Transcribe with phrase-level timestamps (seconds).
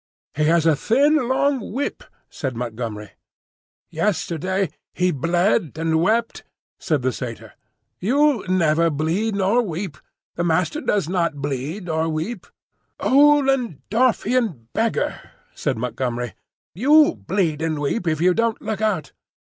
[0.33, 3.11] "He has a thin long whip," said Montgomery.
[3.91, 6.41] "Yesterday he bled and wept,"
[6.79, 7.53] said the Satyr.
[7.99, 9.99] "You never bleed nor weep.
[10.33, 12.47] The Master does not bleed or weep."
[12.99, 15.21] "Ollendorffian beggar!"
[15.53, 16.33] said Montgomery,
[16.73, 19.11] "you'll bleed and weep if you don't look out!"